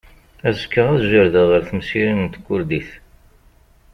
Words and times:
Azekka 0.47 0.83
ad 0.95 1.03
jerrdeɣ 1.11 1.49
ar 1.57 1.63
temsirin 1.69 2.25
n 2.25 2.31
tkurdit. 2.35 2.89